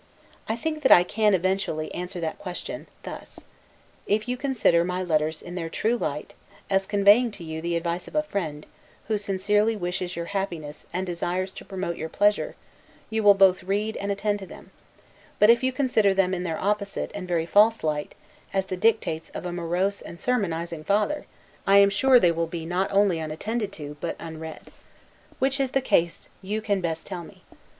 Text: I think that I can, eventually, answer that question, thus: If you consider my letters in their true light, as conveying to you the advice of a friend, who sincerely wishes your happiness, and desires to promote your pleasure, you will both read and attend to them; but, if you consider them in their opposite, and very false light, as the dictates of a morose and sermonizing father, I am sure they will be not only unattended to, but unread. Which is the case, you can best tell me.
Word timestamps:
I 0.49 0.55
think 0.55 0.81
that 0.81 0.91
I 0.91 1.03
can, 1.03 1.35
eventually, 1.35 1.93
answer 1.93 2.19
that 2.21 2.39
question, 2.39 2.87
thus: 3.03 3.41
If 4.07 4.27
you 4.27 4.35
consider 4.35 4.83
my 4.83 5.03
letters 5.03 5.43
in 5.43 5.53
their 5.53 5.69
true 5.69 5.95
light, 5.95 6.33
as 6.71 6.87
conveying 6.87 7.29
to 7.33 7.43
you 7.43 7.61
the 7.61 7.75
advice 7.75 8.07
of 8.07 8.15
a 8.15 8.23
friend, 8.23 8.65
who 9.07 9.19
sincerely 9.19 9.75
wishes 9.75 10.15
your 10.15 10.25
happiness, 10.33 10.87
and 10.91 11.05
desires 11.05 11.53
to 11.53 11.65
promote 11.65 11.97
your 11.97 12.09
pleasure, 12.09 12.55
you 13.11 13.21
will 13.21 13.35
both 13.35 13.61
read 13.61 13.95
and 13.95 14.11
attend 14.11 14.39
to 14.39 14.47
them; 14.47 14.71
but, 15.37 15.51
if 15.51 15.61
you 15.61 15.71
consider 15.71 16.15
them 16.15 16.33
in 16.33 16.41
their 16.41 16.57
opposite, 16.59 17.11
and 17.13 17.27
very 17.27 17.45
false 17.45 17.83
light, 17.83 18.15
as 18.55 18.65
the 18.65 18.75
dictates 18.77 19.29
of 19.35 19.45
a 19.45 19.53
morose 19.53 20.01
and 20.01 20.19
sermonizing 20.19 20.83
father, 20.83 21.27
I 21.67 21.77
am 21.77 21.91
sure 21.91 22.19
they 22.19 22.31
will 22.31 22.47
be 22.47 22.65
not 22.65 22.91
only 22.91 23.19
unattended 23.19 23.71
to, 23.73 23.97
but 24.01 24.15
unread. 24.19 24.69
Which 25.37 25.59
is 25.59 25.69
the 25.69 25.79
case, 25.79 26.27
you 26.41 26.59
can 26.59 26.81
best 26.81 27.05
tell 27.05 27.23
me. 27.23 27.43